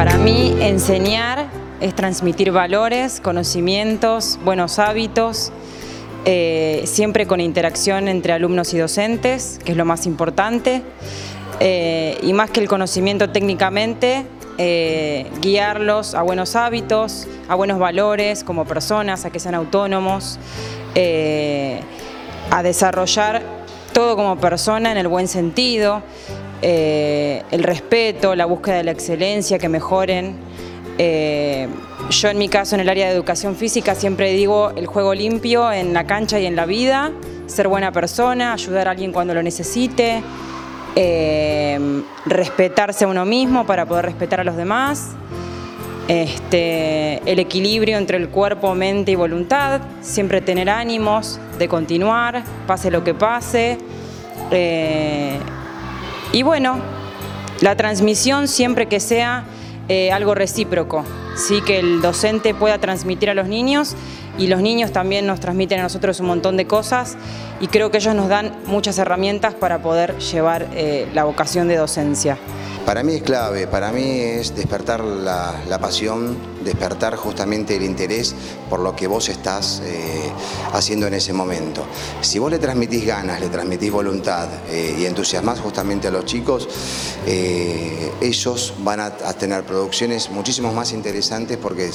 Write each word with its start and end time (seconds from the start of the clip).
Para 0.00 0.16
mí, 0.16 0.56
enseñar 0.62 1.50
es 1.78 1.94
transmitir 1.94 2.52
valores, 2.52 3.20
conocimientos, 3.20 4.38
buenos 4.42 4.78
hábitos, 4.78 5.52
eh, 6.24 6.84
siempre 6.86 7.26
con 7.26 7.38
interacción 7.38 8.08
entre 8.08 8.32
alumnos 8.32 8.72
y 8.72 8.78
docentes, 8.78 9.60
que 9.62 9.72
es 9.72 9.76
lo 9.76 9.84
más 9.84 10.06
importante, 10.06 10.80
eh, 11.60 12.16
y 12.22 12.32
más 12.32 12.48
que 12.48 12.60
el 12.60 12.66
conocimiento 12.66 13.28
técnicamente, 13.28 14.24
eh, 14.56 15.26
guiarlos 15.42 16.14
a 16.14 16.22
buenos 16.22 16.56
hábitos, 16.56 17.28
a 17.46 17.54
buenos 17.54 17.78
valores 17.78 18.42
como 18.42 18.64
personas, 18.64 19.26
a 19.26 19.30
que 19.30 19.38
sean 19.38 19.54
autónomos, 19.54 20.38
a 22.50 22.62
desarrollar 22.62 23.42
todo 23.92 24.16
como 24.16 24.38
persona 24.38 24.92
en 24.92 24.96
el 24.96 25.08
buen 25.08 25.28
sentido, 25.28 26.02
el 26.62 27.62
respeto, 27.62 28.34
la 28.34 28.46
búsqueda 28.46 28.76
de 28.76 28.84
la 28.84 28.90
excelencia, 28.90 29.58
que 29.58 29.68
mejoren, 29.68 30.36
eh, 31.02 31.66
yo 32.10 32.28
en 32.28 32.36
mi 32.36 32.50
caso 32.50 32.74
en 32.74 32.82
el 32.82 32.88
área 32.90 33.06
de 33.06 33.14
educación 33.14 33.56
física 33.56 33.94
siempre 33.94 34.34
digo 34.34 34.72
el 34.76 34.86
juego 34.86 35.14
limpio 35.14 35.72
en 35.72 35.94
la 35.94 36.06
cancha 36.06 36.38
y 36.38 36.44
en 36.44 36.56
la 36.56 36.66
vida, 36.66 37.10
ser 37.46 37.68
buena 37.68 37.90
persona, 37.90 38.52
ayudar 38.52 38.86
a 38.86 38.90
alguien 38.90 39.10
cuando 39.10 39.32
lo 39.32 39.42
necesite, 39.42 40.22
eh, 40.96 42.02
respetarse 42.26 43.06
a 43.06 43.08
uno 43.08 43.24
mismo 43.24 43.64
para 43.64 43.86
poder 43.86 44.04
respetar 44.04 44.40
a 44.40 44.44
los 44.44 44.56
demás, 44.56 45.12
este, 46.06 47.22
el 47.24 47.38
equilibrio 47.38 47.96
entre 47.96 48.18
el 48.18 48.28
cuerpo, 48.28 48.74
mente 48.74 49.12
y 49.12 49.14
voluntad, 49.14 49.80
siempre 50.02 50.42
tener 50.42 50.68
ánimos 50.68 51.40
de 51.58 51.66
continuar, 51.66 52.42
pase 52.66 52.90
lo 52.90 53.02
que 53.04 53.14
pase. 53.14 53.78
Eh, 54.50 55.38
y 56.32 56.42
bueno, 56.42 56.78
la 57.60 57.76
transmisión 57.76 58.48
siempre 58.48 58.86
que 58.86 59.00
sea 59.00 59.44
eh, 59.88 60.12
algo 60.12 60.34
recíproco, 60.34 61.04
¿sí? 61.36 61.60
que 61.62 61.78
el 61.78 62.00
docente 62.00 62.54
pueda 62.54 62.78
transmitir 62.78 63.30
a 63.30 63.34
los 63.34 63.48
niños 63.48 63.96
y 64.38 64.46
los 64.46 64.62
niños 64.62 64.92
también 64.92 65.26
nos 65.26 65.40
transmiten 65.40 65.80
a 65.80 65.82
nosotros 65.82 66.20
un 66.20 66.26
montón 66.26 66.56
de 66.56 66.66
cosas 66.66 67.16
y 67.60 67.66
creo 67.66 67.90
que 67.90 67.98
ellos 67.98 68.14
nos 68.14 68.28
dan 68.28 68.54
muchas 68.66 68.98
herramientas 68.98 69.54
para 69.54 69.82
poder 69.82 70.16
llevar 70.18 70.68
eh, 70.74 71.08
la 71.12 71.24
vocación 71.24 71.68
de 71.68 71.76
docencia. 71.76 72.38
Para 72.86 73.02
mí 73.02 73.14
es 73.14 73.22
clave, 73.22 73.66
para 73.66 73.92
mí 73.92 74.20
es 74.20 74.54
despertar 74.54 75.04
la, 75.04 75.78
pasión, 75.80 76.36
despertar 76.64 77.16
justamente 77.16 77.76
el 77.76 77.82
interés 77.82 78.34
por 78.68 78.80
lo 78.80 78.94
que 78.94 79.06
vos 79.06 79.28
estás 79.28 79.82
eh, 79.84 80.30
haciendo 80.72 81.06
en 81.06 81.14
ese 81.14 81.32
momento. 81.32 81.84
Si 82.20 82.38
vos 82.38 82.50
le 82.50 82.58
transmitís 82.58 83.06
ganas, 83.06 83.40
le 83.40 83.48
transmitís 83.48 83.90
voluntad 83.90 84.48
eh, 84.68 84.96
y 84.98 85.06
entusiasmás 85.06 85.60
justamente 85.60 86.08
a 86.08 86.10
los 86.10 86.24
chicos, 86.24 86.68
eh, 87.26 88.12
ellos 88.20 88.74
van 88.78 89.00
a, 89.00 89.10
tener 89.10 89.64
producciones 89.64 90.30
muchísimo 90.30 90.72
más 90.72 90.92
interesantes 90.92 91.56
porque 91.56 91.90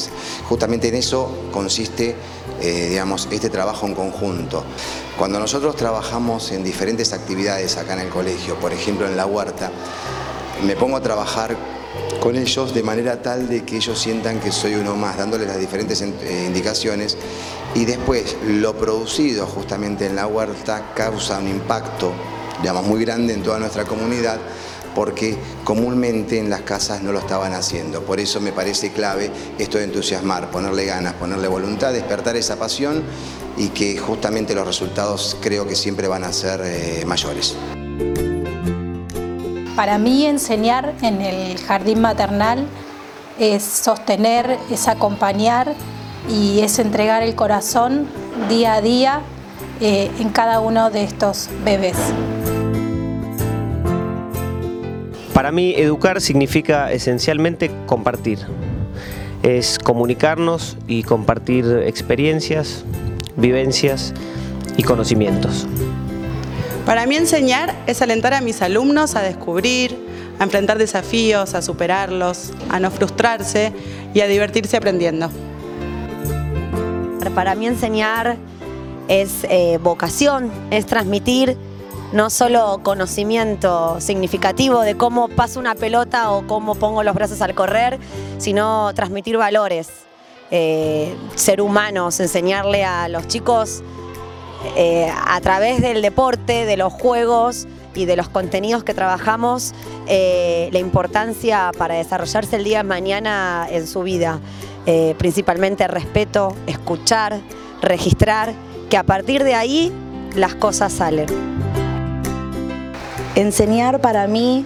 justamente 0.47 0.87
en 0.87 0.95
eso 0.95 1.29
consiste 1.51 2.15
digamos, 2.61 3.27
este 3.31 3.49
trabajo 3.49 3.85
en 3.85 3.93
conjunto. 3.93 4.63
Cuando 5.19 5.39
nosotros 5.39 5.75
trabajamos 5.75 6.51
en 6.51 6.63
diferentes 6.63 7.13
actividades 7.13 7.77
acá 7.77 7.93
en 7.93 7.99
el 7.99 8.09
colegio, 8.09 8.55
por 8.59 8.73
ejemplo 8.73 9.05
en 9.05 9.15
la 9.17 9.25
huerta, 9.25 9.69
me 10.65 10.75
pongo 10.75 10.97
a 10.97 11.01
trabajar 11.01 11.55
con 12.19 12.35
ellos 12.35 12.73
de 12.73 12.83
manera 12.83 13.21
tal 13.21 13.47
de 13.47 13.63
que 13.63 13.77
ellos 13.77 13.99
sientan 13.99 14.39
que 14.39 14.51
soy 14.51 14.75
uno 14.75 14.95
más, 14.95 15.17
dándoles 15.17 15.47
las 15.47 15.59
diferentes 15.59 16.01
eh, 16.01 16.43
indicaciones 16.47 17.17
y 17.73 17.85
después 17.85 18.35
lo 18.47 18.75
producido 18.75 19.45
justamente 19.45 20.05
en 20.05 20.15
la 20.15 20.27
huerta 20.27 20.93
causa 20.95 21.37
un 21.39 21.49
impacto 21.49 22.13
digamos, 22.61 22.85
muy 22.85 23.03
grande 23.03 23.33
en 23.33 23.43
toda 23.43 23.59
nuestra 23.59 23.85
comunidad 23.85 24.39
porque 24.93 25.37
comúnmente 25.65 26.39
en 26.39 26.49
las 26.49 26.61
casas 26.61 27.03
no 27.03 27.11
lo 27.11 27.19
estaban 27.19 27.53
haciendo. 27.53 28.03
Por 28.03 28.19
eso 28.19 28.39
me 28.39 28.53
parece 28.53 28.91
clave 28.91 29.29
esto 29.59 29.77
de 29.77 29.83
entusiasmar, 29.83 30.49
ponerle 30.49 30.85
ganas, 30.85 31.13
ponerle 31.13 31.49
voluntad, 31.49 31.91
despertar 31.91 32.37
esa 32.37 32.55
pasión 32.55 33.03
y 33.57 33.69
que 33.69 33.97
justamente 33.97 34.55
los 34.55 34.65
resultados 34.65 35.35
creo 35.41 35.67
que 35.67 35.75
siempre 35.75 36.07
van 36.07 36.23
a 36.23 36.31
ser 36.31 36.61
eh, 36.63 37.03
mayores. 37.05 37.55
Para 39.75 39.97
mí 39.97 40.25
enseñar 40.25 40.93
en 41.01 41.21
el 41.21 41.57
jardín 41.57 41.99
maternal 41.99 42.65
es 43.37 43.61
sostener, 43.61 44.57
es 44.71 44.87
acompañar 44.87 45.73
y 46.29 46.61
es 46.61 46.79
entregar 46.79 47.23
el 47.23 47.35
corazón 47.35 48.07
día 48.47 48.75
a 48.75 48.81
día 48.81 49.21
eh, 49.81 50.09
en 50.19 50.29
cada 50.29 50.61
uno 50.61 50.89
de 50.91 51.03
estos 51.03 51.49
bebés. 51.65 51.97
Para 55.33 55.51
mí 55.51 55.73
educar 55.75 56.21
significa 56.21 56.93
esencialmente 56.93 57.69
compartir. 57.85 58.39
Es 59.43 59.77
comunicarnos 59.77 60.77
y 60.87 61.03
compartir 61.03 61.65
experiencias, 61.85 62.85
vivencias 63.35 64.13
y 64.77 64.83
conocimientos. 64.83 65.67
Para 66.85 67.07
mí 67.07 67.15
enseñar 67.15 67.75
es 67.87 68.03
alentar 68.03 68.35
a 68.35 68.41
mis 68.41 68.61
alumnos 68.61 69.15
a 69.15 69.23
descubrir, 69.23 69.97
a 70.37 70.43
enfrentar 70.43 70.77
desafíos, 70.77 71.55
a 71.55 71.63
superarlos, 71.63 72.51
a 72.69 72.79
no 72.79 72.91
frustrarse 72.91 73.73
y 74.13 74.21
a 74.21 74.27
divertirse 74.27 74.77
aprendiendo. 74.77 75.29
Para 77.33 77.55
mí 77.55 77.65
enseñar 77.65 78.37
es 79.07 79.45
eh, 79.49 79.79
vocación, 79.81 80.51
es 80.69 80.85
transmitir 80.85 81.57
no 82.13 82.29
solo 82.29 82.79
conocimiento 82.83 83.99
significativo 83.99 84.81
de 84.81 84.95
cómo 84.95 85.27
paso 85.27 85.59
una 85.59 85.73
pelota 85.73 86.31
o 86.31 86.45
cómo 86.45 86.75
pongo 86.75 87.01
los 87.01 87.15
brazos 87.15 87.41
al 87.41 87.55
correr, 87.55 87.97
sino 88.37 88.93
transmitir 88.93 89.37
valores, 89.37 89.89
eh, 90.51 91.13
ser 91.33 91.61
humanos, 91.61 92.19
enseñarle 92.19 92.85
a 92.85 93.09
los 93.09 93.27
chicos 93.27 93.83
eh, 94.75 95.09
a 95.09 95.39
través 95.41 95.81
del 95.81 96.01
deporte, 96.01 96.65
de 96.65 96.77
los 96.77 96.91
juegos 96.91 97.67
y 97.93 98.05
de 98.05 98.15
los 98.15 98.29
contenidos 98.29 98.83
que 98.83 98.93
trabajamos, 98.93 99.73
eh, 100.07 100.69
la 100.71 100.79
importancia 100.79 101.71
para 101.77 101.95
desarrollarse 101.95 102.57
el 102.57 102.63
día 102.63 102.79
de 102.79 102.83
mañana 102.83 103.67
en 103.69 103.87
su 103.87 104.03
vida. 104.03 104.39
Eh, 104.85 105.15
principalmente 105.17 105.87
respeto, 105.87 106.55
escuchar, 106.67 107.39
registrar, 107.81 108.53
que 108.89 108.97
a 108.97 109.03
partir 109.03 109.43
de 109.43 109.55
ahí 109.55 109.91
las 110.35 110.55
cosas 110.55 110.93
salen. 110.93 111.27
Enseñar 113.35 113.99
para 113.99 114.27
mí 114.27 114.65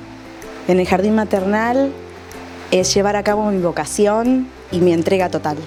en 0.68 0.80
el 0.80 0.88
jardín 0.88 1.16
maternal 1.16 1.92
es 2.72 2.94
llevar 2.94 3.16
a 3.16 3.24
cabo 3.24 3.50
mi 3.50 3.62
vocación 3.62 4.48
y 4.72 4.80
mi 4.80 4.94
entrega 4.94 5.30
total. 5.30 5.58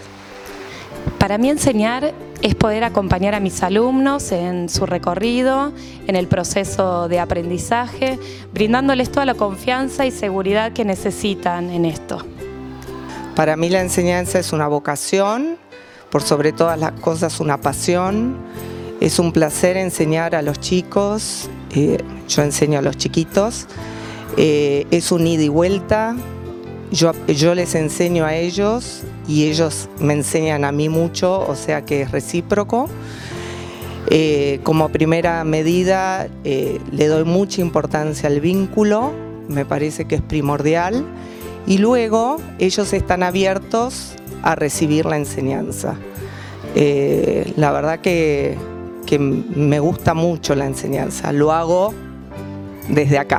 Para 1.19 1.38
mí 1.38 1.50
enseñar 1.50 2.12
es 2.42 2.56
poder 2.56 2.82
acompañar 2.82 3.34
a 3.34 3.41
mis 3.41 3.62
alumnos 3.62 4.32
en 4.32 4.69
su 4.69 4.84
recorrido, 4.84 5.72
en 6.08 6.16
el 6.16 6.26
proceso 6.26 7.08
de 7.08 7.20
aprendizaje, 7.20 8.19
brindándoles 8.53 9.10
toda 9.12 9.25
la 9.25 9.34
confianza 9.34 10.04
y 10.06 10.10
seguridad 10.10 10.72
que 10.72 10.84
necesitan 10.84 11.70
en 11.70 11.84
esto. 11.84 12.25
Para 13.36 13.56
mí 13.56 13.70
la 13.70 13.81
enseñanza 13.81 14.41
es 14.41 14.52
una 14.52 14.66
vocación, 14.66 15.56
por 16.10 16.22
sobre 16.22 16.52
todas 16.52 16.78
las 16.78 16.92
cosas 16.92 17.41
una 17.41 17.60
pasión. 17.60 18.36
Es 19.00 19.19
un 19.19 19.32
placer 19.32 19.76
enseñar 19.76 20.34
a 20.34 20.42
los 20.42 20.60
chicos, 20.60 21.48
eh, 21.75 21.98
yo 22.28 22.42
enseño 22.42 22.78
a 22.78 22.82
los 22.82 22.97
chiquitos, 22.97 23.66
eh, 24.36 24.86
es 24.91 25.10
un 25.10 25.26
ida 25.26 25.42
y 25.42 25.48
vuelta, 25.48 26.14
yo, 26.91 27.12
yo 27.26 27.54
les 27.54 27.75
enseño 27.75 28.25
a 28.25 28.34
ellos 28.34 29.02
y 29.27 29.49
ellos 29.49 29.88
me 29.99 30.15
enseñan 30.15 30.65
a 30.65 30.72
mí 30.72 30.88
mucho, 30.88 31.41
o 31.47 31.55
sea 31.55 31.84
que 31.84 32.03
es 32.03 32.10
recíproco. 32.10 32.88
Eh, 34.08 34.61
como 34.62 34.88
primera 34.88 35.44
medida 35.44 36.29
eh, 36.44 36.81
le 36.91 37.06
doy 37.06 37.25
mucha 37.25 37.61
importancia 37.61 38.29
al 38.29 38.41
vínculo, 38.41 39.12
me 39.49 39.64
parece 39.64 40.06
que 40.06 40.17
es 40.17 40.23
primordial, 40.23 41.05
y 41.67 41.79
luego 41.79 42.38
ellos 42.58 42.93
están 42.93 43.23
abiertos 43.23 44.14
a 44.43 44.55
recibir 44.55 45.06
la 45.06 45.17
enseñanza. 45.17 45.94
Eh, 46.75 47.52
la 47.56 47.70
verdad 47.70 48.00
que, 48.00 48.56
que 49.06 49.19
me 49.19 49.79
gusta 49.79 50.14
mucho 50.14 50.55
la 50.55 50.67
enseñanza, 50.67 51.32
lo 51.32 51.52
hago 51.52 51.94
desde 52.88 53.19
acá. 53.19 53.38